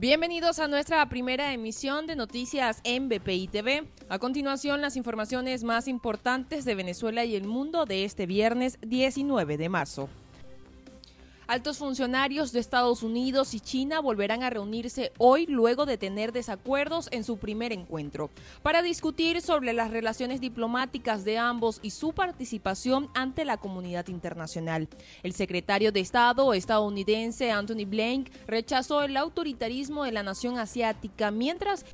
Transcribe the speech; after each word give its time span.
Bienvenidos 0.00 0.60
a 0.60 0.66
nuestra 0.66 1.06
primera 1.10 1.52
emisión 1.52 2.06
de 2.06 2.16
noticias 2.16 2.80
en 2.84 3.10
BPI 3.10 3.48
TV. 3.48 3.86
A 4.08 4.18
continuación, 4.18 4.80
las 4.80 4.96
informaciones 4.96 5.62
más 5.62 5.88
importantes 5.88 6.64
de 6.64 6.74
Venezuela 6.74 7.26
y 7.26 7.36
el 7.36 7.46
mundo 7.46 7.84
de 7.84 8.06
este 8.06 8.24
viernes 8.24 8.78
19 8.80 9.58
de 9.58 9.68
marzo. 9.68 10.08
Altos 11.50 11.78
funcionarios 11.78 12.52
de 12.52 12.60
Estados 12.60 13.02
Unidos 13.02 13.54
y 13.54 13.60
China 13.60 13.98
volverán 13.98 14.44
a 14.44 14.50
reunirse 14.50 15.10
hoy 15.18 15.46
luego 15.46 15.84
de 15.84 15.98
tener 15.98 16.30
desacuerdos 16.30 17.08
en 17.10 17.24
su 17.24 17.38
primer 17.38 17.72
encuentro 17.72 18.30
para 18.62 18.82
discutir 18.82 19.42
sobre 19.42 19.72
las 19.72 19.90
relaciones 19.90 20.40
diplomáticas 20.40 21.24
de 21.24 21.38
ambos 21.38 21.80
y 21.82 21.90
su 21.90 22.12
participación 22.12 23.08
ante 23.14 23.44
la 23.44 23.56
comunidad 23.56 24.06
internacional. 24.06 24.88
El 25.24 25.32
secretario 25.32 25.90
de 25.90 25.98
Estado 25.98 26.54
estadounidense 26.54 27.50
Anthony 27.50 27.84
Blank 27.84 28.30
rechazó 28.46 29.02
el 29.02 29.16
autoritarismo 29.16 30.04
de 30.04 30.12
la 30.12 30.22
nación 30.22 30.56
asiática 30.56 31.32
mientras 31.32 31.84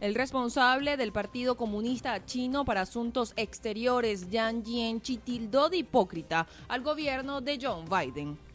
el 0.00 0.14
responsable 0.14 0.96
del 0.96 1.10
Partido 1.10 1.56
Comunista 1.56 2.24
Chino 2.24 2.64
para 2.64 2.82
Asuntos 2.82 3.32
Exteriores, 3.34 4.30
Yang 4.30 4.64
Jianchi, 4.64 5.16
tildó 5.16 5.70
de 5.70 5.78
hipócrita 5.78 6.46
al 6.68 6.82
gobierno 6.82 7.40
de 7.40 7.58
John 7.60 7.86
Biden. 7.90 8.51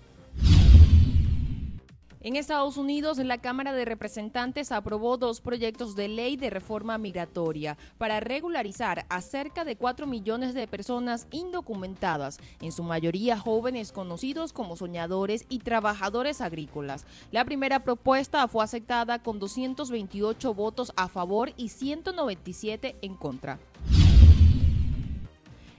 En 2.27 2.35
Estados 2.35 2.75
Unidos, 2.75 3.19
la 3.19 3.37
Cámara 3.37 3.71
de 3.71 3.85
Representantes 3.85 4.73
aprobó 4.73 5.15
dos 5.15 5.39
proyectos 5.39 5.95
de 5.95 6.09
ley 6.09 6.35
de 6.35 6.49
reforma 6.49 6.97
migratoria 6.97 7.77
para 7.97 8.19
regularizar 8.19 9.05
a 9.07 9.21
cerca 9.21 9.63
de 9.63 9.77
4 9.77 10.05
millones 10.07 10.53
de 10.53 10.67
personas 10.67 11.25
indocumentadas, 11.31 12.41
en 12.59 12.73
su 12.73 12.83
mayoría 12.83 13.39
jóvenes 13.39 13.93
conocidos 13.93 14.51
como 14.51 14.75
soñadores 14.75 15.45
y 15.47 15.59
trabajadores 15.59 16.41
agrícolas. 16.41 17.05
La 17.31 17.45
primera 17.45 17.85
propuesta 17.85 18.45
fue 18.49 18.61
aceptada 18.61 19.19
con 19.19 19.39
228 19.39 20.53
votos 20.53 20.91
a 20.97 21.07
favor 21.07 21.53
y 21.55 21.69
197 21.69 22.97
en 23.03 23.15
contra. 23.15 23.57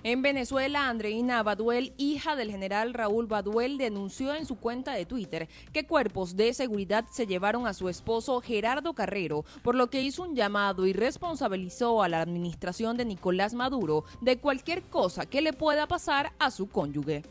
En 0.05 0.23
Venezuela, 0.23 0.89
Andreina 0.89 1.43
Baduel, 1.43 1.93
hija 1.97 2.37
del 2.37 2.53
general 2.53 2.95
Raúl 2.95 3.27
Baduel, 3.27 3.79
denunció 3.79 4.33
en 4.33 4.47
su 4.47 4.55
cuenta 4.55 4.93
de 4.93 5.07
Twitter 5.07 5.49
que 5.73 5.87
cuerpos 5.87 6.37
de 6.37 6.55
seguridad 6.55 7.07
se 7.11 7.27
llevaron 7.27 7.67
a 7.67 7.75
su 7.75 7.89
esposo 7.89 8.41
Gerardo 8.41 8.93
Carrero, 8.95 9.45
por 9.63 9.75
lo 9.75 9.91
que 9.91 10.01
hizo 10.01 10.23
un 10.23 10.37
llamado 10.37 10.87
y 10.87 10.93
responsabilizó 10.93 12.01
a 12.03 12.09
la 12.09 12.23
administración 12.23 12.97
de 12.97 13.07
Nicolás 13.07 13.55
Maduro 13.55 14.05
de 14.21 14.39
cualquier 14.39 14.83
cosa 14.85 15.27
que 15.27 15.43
le 15.43 15.53
pueda 15.53 15.89
pasar 15.89 16.33
a 16.39 16.53
su 16.53 16.69
cónyuge. 16.69 17.25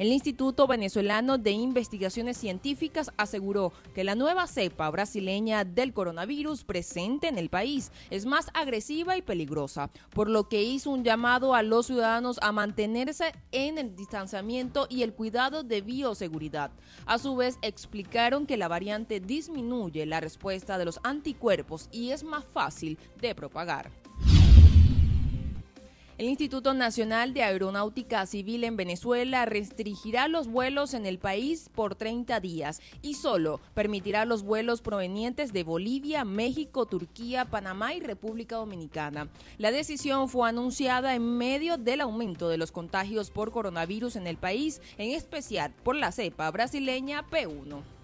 El 0.00 0.12
Instituto 0.12 0.66
Venezolano 0.66 1.36
de 1.36 1.50
Investigaciones 1.50 2.38
Científicas 2.38 3.12
aseguró 3.18 3.74
que 3.94 4.02
la 4.02 4.14
nueva 4.14 4.46
cepa 4.46 4.88
brasileña 4.88 5.62
del 5.64 5.92
coronavirus 5.92 6.64
presente 6.64 7.28
en 7.28 7.36
el 7.36 7.50
país 7.50 7.92
es 8.08 8.24
más 8.24 8.46
agresiva 8.54 9.18
y 9.18 9.20
peligrosa, 9.20 9.90
por 10.14 10.30
lo 10.30 10.48
que 10.48 10.62
hizo 10.62 10.88
un 10.88 11.04
llamado 11.04 11.54
a 11.54 11.62
los 11.62 11.88
ciudadanos 11.88 12.38
a 12.40 12.50
mantenerse 12.50 13.34
en 13.52 13.76
el 13.76 13.94
distanciamiento 13.94 14.86
y 14.88 15.02
el 15.02 15.12
cuidado 15.12 15.64
de 15.64 15.82
bioseguridad. 15.82 16.70
A 17.04 17.18
su 17.18 17.36
vez, 17.36 17.58
explicaron 17.60 18.46
que 18.46 18.56
la 18.56 18.68
variante 18.68 19.20
disminuye 19.20 20.06
la 20.06 20.20
respuesta 20.20 20.78
de 20.78 20.86
los 20.86 20.98
anticuerpos 21.02 21.90
y 21.92 22.12
es 22.12 22.24
más 22.24 22.46
fácil 22.46 22.98
de 23.20 23.34
propagar. 23.34 23.99
El 26.20 26.28
Instituto 26.28 26.74
Nacional 26.74 27.32
de 27.32 27.44
Aeronáutica 27.44 28.26
Civil 28.26 28.64
en 28.64 28.76
Venezuela 28.76 29.46
restringirá 29.46 30.28
los 30.28 30.48
vuelos 30.48 30.92
en 30.92 31.06
el 31.06 31.18
país 31.18 31.70
por 31.74 31.94
30 31.94 32.40
días 32.40 32.82
y 33.00 33.14
solo 33.14 33.58
permitirá 33.72 34.26
los 34.26 34.42
vuelos 34.42 34.82
provenientes 34.82 35.54
de 35.54 35.64
Bolivia, 35.64 36.26
México, 36.26 36.84
Turquía, 36.84 37.46
Panamá 37.46 37.94
y 37.94 38.00
República 38.00 38.56
Dominicana. 38.56 39.30
La 39.56 39.72
decisión 39.72 40.28
fue 40.28 40.46
anunciada 40.46 41.14
en 41.14 41.38
medio 41.38 41.78
del 41.78 42.02
aumento 42.02 42.50
de 42.50 42.58
los 42.58 42.70
contagios 42.70 43.30
por 43.30 43.50
coronavirus 43.50 44.16
en 44.16 44.26
el 44.26 44.36
país, 44.36 44.82
en 44.98 45.12
especial 45.12 45.72
por 45.82 45.96
la 45.96 46.12
cepa 46.12 46.50
brasileña 46.50 47.24
P1. 47.30 47.99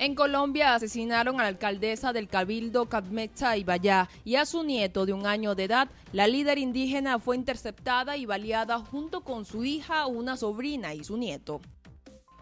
En 0.00 0.14
Colombia 0.14 0.74
asesinaron 0.74 1.40
a 1.40 1.42
la 1.42 1.48
alcaldesa 1.48 2.12
del 2.12 2.28
Cabildo 2.28 2.86
Cadmecha 2.86 3.56
Ibayá 3.56 4.08
y 4.24 4.36
a 4.36 4.46
su 4.46 4.62
nieto 4.62 5.06
de 5.06 5.12
un 5.12 5.26
año 5.26 5.56
de 5.56 5.64
edad. 5.64 5.88
La 6.12 6.28
líder 6.28 6.58
indígena 6.58 7.18
fue 7.18 7.34
interceptada 7.34 8.16
y 8.16 8.24
baleada 8.24 8.78
junto 8.78 9.22
con 9.22 9.44
su 9.44 9.64
hija, 9.64 10.06
una 10.06 10.36
sobrina 10.36 10.94
y 10.94 11.02
su 11.02 11.16
nieto. 11.16 11.60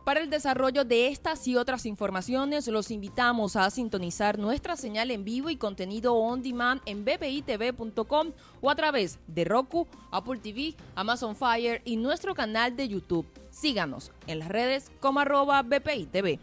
Para 0.05 0.21
el 0.21 0.29
desarrollo 0.29 0.85
de 0.85 1.09
estas 1.09 1.49
y 1.49 1.57
otras 1.57 1.87
informaciones, 1.87 2.69
los 2.69 2.91
invitamos 2.91 3.57
a 3.57 3.71
sintonizar 3.71 4.39
nuestra 4.39 4.77
señal 4.77 5.11
en 5.11 5.25
vivo 5.25 5.49
y 5.49 5.57
contenido 5.57 6.15
on 6.15 6.43
demand 6.43 6.83
en 6.85 7.07
bpitv.com 7.07 8.33
o 8.61 8.71
a 8.71 8.77
través 8.77 9.19
de 9.27 9.45
Roku, 9.47 9.89
Apple 10.13 10.41
TV, 10.41 10.77
Amazon 10.95 11.35
Fire 11.35 11.81
y 11.87 11.97
nuestro 11.97 12.35
canal 12.35 12.77
de 12.77 12.87
YouTube. 12.87 13.27
Síganos 13.51 14.13
en 14.27 14.41
las 14.41 14.49
redes 14.49 14.93
como 15.01 15.21
arroba 15.21 15.63
bpitv. 15.63 16.39